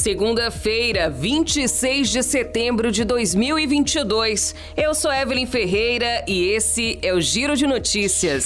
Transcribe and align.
Segunda-feira, 0.00 1.10
26 1.10 2.08
de 2.08 2.22
setembro 2.22 2.90
de 2.90 3.04
2022. 3.04 4.54
Eu 4.74 4.94
sou 4.94 5.12
Evelyn 5.12 5.44
Ferreira 5.44 6.24
e 6.26 6.46
esse 6.52 6.98
é 7.02 7.12
o 7.12 7.20
Giro 7.20 7.54
de 7.54 7.66
Notícias. 7.66 8.42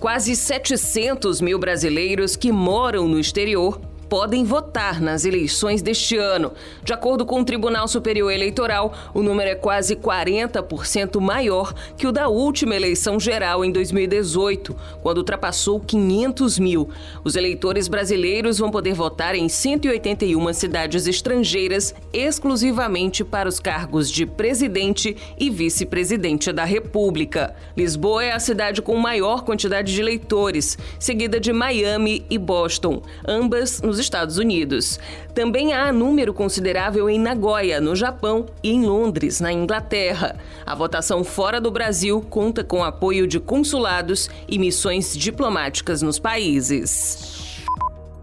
Quase 0.00 0.34
700 0.34 1.40
mil 1.40 1.56
brasileiros 1.56 2.34
que 2.34 2.50
moram 2.50 3.06
no 3.06 3.20
exterior 3.20 3.80
podem 4.08 4.44
votar 4.44 5.00
nas 5.00 5.24
eleições 5.24 5.82
deste 5.82 6.16
ano. 6.16 6.52
De 6.82 6.92
acordo 6.92 7.26
com 7.26 7.40
o 7.40 7.44
Tribunal 7.44 7.86
Superior 7.86 8.32
Eleitoral, 8.32 8.92
o 9.12 9.22
número 9.22 9.50
é 9.50 9.54
quase 9.54 9.94
40% 9.96 11.20
maior 11.20 11.74
que 11.96 12.06
o 12.06 12.12
da 12.12 12.28
última 12.28 12.74
eleição 12.74 13.20
geral 13.20 13.64
em 13.64 13.70
2018, 13.70 14.74
quando 15.02 15.18
ultrapassou 15.18 15.80
500 15.80 16.58
mil. 16.58 16.88
Os 17.22 17.36
eleitores 17.36 17.88
brasileiros 17.88 18.58
vão 18.58 18.70
poder 18.70 18.94
votar 18.94 19.34
em 19.34 19.48
181 19.48 20.52
cidades 20.52 21.06
estrangeiras 21.06 21.94
exclusivamente 22.12 23.24
para 23.24 23.48
os 23.48 23.60
cargos 23.60 24.10
de 24.10 24.24
presidente 24.24 25.16
e 25.38 25.50
vice-presidente 25.50 26.52
da 26.52 26.64
República. 26.64 27.54
Lisboa 27.76 28.24
é 28.24 28.32
a 28.32 28.40
cidade 28.40 28.80
com 28.80 28.96
maior 28.96 29.44
quantidade 29.44 29.92
de 29.92 30.00
eleitores, 30.00 30.78
seguida 30.98 31.38
de 31.38 31.52
Miami 31.52 32.24
e 32.30 32.38
Boston, 32.38 33.02
ambas 33.26 33.82
nos 33.82 33.97
Estados 33.98 34.38
Unidos. 34.38 34.98
Também 35.34 35.72
há 35.72 35.92
número 35.92 36.32
considerável 36.32 37.10
em 37.10 37.18
Nagoya, 37.18 37.80
no 37.80 37.94
Japão, 37.94 38.46
e 38.62 38.70
em 38.70 38.84
Londres, 38.84 39.40
na 39.40 39.52
Inglaterra. 39.52 40.36
A 40.64 40.74
votação 40.74 41.22
fora 41.24 41.60
do 41.60 41.70
Brasil 41.70 42.24
conta 42.30 42.64
com 42.64 42.82
apoio 42.82 43.26
de 43.26 43.38
consulados 43.38 44.30
e 44.48 44.58
missões 44.58 45.16
diplomáticas 45.16 46.02
nos 46.02 46.18
países. 46.18 47.57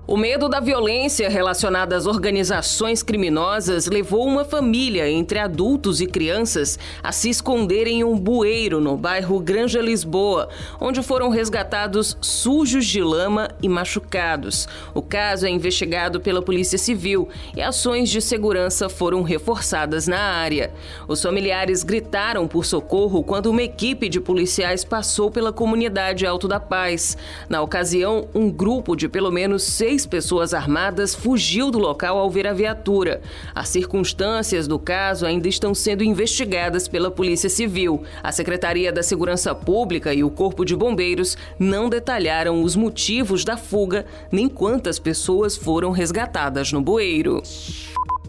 O 0.08 0.16
medo 0.18 0.48
da 0.48 0.60
violência 0.60 1.28
relacionada 1.28 1.96
às 1.96 2.06
organizações 2.06 3.02
criminosas 3.02 3.88
levou 3.88 4.24
uma 4.28 4.46
família, 4.46 5.10
entre 5.10 5.40
adultos 5.40 6.00
e 6.00 6.06
crianças, 6.06 6.78
a 7.02 7.12
se 7.12 7.28
esconder 7.28 7.88
em 7.88 8.04
um 8.04 8.16
bueiro 8.16 8.80
no 8.80 8.96
bairro 8.96 9.40
Granja 9.40 9.82
Lisboa, 9.82 10.48
onde 10.80 11.02
foram 11.02 11.30
resgatados 11.30 12.16
sujos 12.22 12.86
de 12.86 13.02
lama 13.02 13.50
e 13.64 13.68
machucados. 13.68 14.68
O 14.94 15.02
caso 15.02 15.48
é 15.48 15.50
investigado 15.50 16.22
pela 16.22 16.40
Polícia 16.40 16.78
Civil 16.78 17.28
e 17.58 17.62
ações 17.64 18.08
de 18.12 18.22
segurança 18.22 18.88
foram 18.88 19.24
reforçadas 19.24 20.06
na 20.08 20.20
área. 20.20 20.72
Os 21.08 21.20
familiares 21.20 21.82
gritaram 21.82 22.48
por 22.48 22.64
socorro 22.64 23.24
quando 23.24 23.48
uma 23.48 23.64
equipe 23.64 24.08
de 24.08 24.20
policiais 24.20 24.86
passou 24.86 25.32
pela 25.32 25.52
comunidade 25.52 26.28
Alto 26.28 26.48
da 26.48 26.60
Paz. 26.60 27.18
Na 27.50 27.64
ocasião, 27.64 28.28
um 28.36 28.52
grupo 28.52 28.96
de 28.96 29.10
pelo 29.10 29.32
menos 29.32 29.64
seis 29.64 29.95
seis 29.96 30.06
pessoas 30.06 30.54
armadas 30.54 31.16
fugiu 31.16 31.72
do 31.72 31.80
local 31.80 32.18
ao 32.18 32.30
ver 32.30 32.46
a 32.46 32.54
viatura. 32.54 33.22
As 33.54 33.70
circunstâncias 33.70 34.68
do 34.68 34.78
caso 34.78 35.26
ainda 35.26 35.48
estão 35.48 35.74
sendo 35.74 36.04
investigadas 36.04 36.86
pela 36.86 37.10
Polícia 37.10 37.50
Civil. 37.50 38.04
A 38.22 38.30
Secretaria 38.30 38.92
da 38.92 39.02
Segurança 39.02 39.56
Pública 39.56 40.14
e 40.14 40.22
o 40.22 40.30
Corpo 40.30 40.66
de 40.66 40.76
Bombeiros 40.76 41.38
não 41.58 41.88
detalharam 41.88 42.62
os 42.62 42.76
motivos 42.76 43.46
da 43.46 43.56
fuga 43.56 44.06
nem 44.30 44.50
quantas 44.50 45.00
pessoas 45.00 45.56
foram 45.56 45.92
resgatadas 45.92 46.74
no 46.74 46.82
bueiro. 46.82 47.42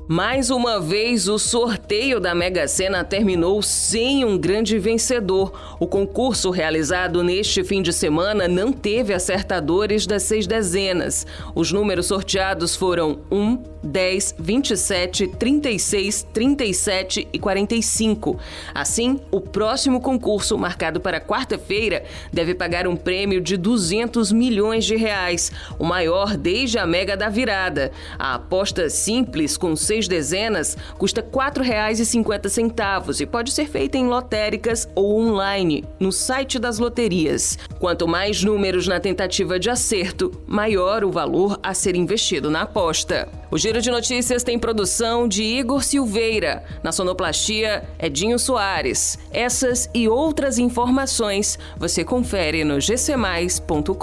Mais 0.09 0.51
uma 0.51 0.79
vez, 0.79 1.29
o 1.29 1.37
sorteio 1.37 2.21
da 2.21 2.33
Mega 2.33 2.69
Sena 2.69 3.03
terminou 3.03 3.61
sem 3.61 4.25
um 4.25 4.39
grande 4.39 4.79
vencedor. 4.79 5.53
O 5.81 5.87
concurso 5.89 6.51
realizado 6.51 7.25
neste 7.25 7.65
fim 7.65 7.83
de 7.83 7.93
semana 7.93 8.47
não 8.47 8.73
teve 8.73 9.12
acertadores 9.12 10.07
das 10.07 10.23
seis 10.23 10.47
dezenas. 10.47 11.27
Os 11.57 11.73
números 11.73 12.07
sorteados 12.07 12.77
foram 12.77 13.19
1, 13.33 13.59
10, 13.83 14.37
27, 14.39 15.27
36, 15.27 16.27
37 16.33 17.29
e 17.33 17.39
45. 17.39 18.39
Assim, 18.73 19.21
o 19.33 19.41
próximo 19.41 20.00
concurso, 20.00 20.56
marcado 20.56 21.00
para 21.00 21.21
quarta-feira, 21.21 22.05
deve 22.33 22.55
pagar 22.55 22.87
um 22.87 22.94
prêmio 22.94 23.41
de 23.41 23.56
200 23.56 24.31
milhões 24.31 24.84
de 24.84 24.94
reais, 24.94 25.50
o 25.78 25.84
maior 25.84 26.37
desde 26.37 26.78
a 26.78 26.87
Mega 26.87 27.17
da 27.17 27.28
Virada. 27.28 27.91
A 28.19 28.34
aposta 28.34 28.88
simples 28.88 29.56
com 29.56 29.75
seis 29.75 29.96
seis 29.97 30.09
dezenas 30.09 30.77
custa 30.99 31.23
R$ 31.23 31.29
4,50 31.29 33.21
e 33.21 33.27
pode 33.27 33.51
ser 33.51 33.67
feita 33.67 33.97
em 33.97 34.07
lotéricas 34.07 34.87
ou 34.95 35.19
online, 35.19 35.84
no 35.99 36.12
site 36.12 36.59
das 36.59 36.79
loterias. 36.79 37.59
Quanto 37.79 38.06
mais 38.06 38.45
números 38.45 38.87
na 38.87 39.01
tentativa 39.01 39.59
de 39.59 39.71
acerto, 39.71 40.31
maior 40.47 41.03
o 41.05 41.11
valor 41.11 41.59
a 41.62 41.73
ser 41.73 41.97
investido 41.97 42.51
na 42.51 42.62
aposta. 42.62 43.27
O 43.51 43.56
Giro 43.56 43.81
de 43.81 43.91
Notícias 43.91 44.43
tem 44.43 44.59
produção 44.59 45.27
de 45.27 45.43
Igor 45.43 45.83
Silveira. 45.83 46.62
Na 46.83 46.93
sonoplastia, 46.93 47.89
Edinho 47.99 48.39
Soares. 48.39 49.19
Essas 49.31 49.89
e 49.95 50.09
outras 50.09 50.59
informações 50.59 51.59
você 51.79 52.05
confere 52.05 52.65
no 52.65 52.79
gcmais.com.br. 52.79 53.97